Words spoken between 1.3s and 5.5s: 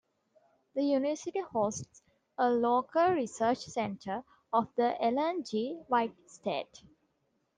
hosts a local research centre of the Ellen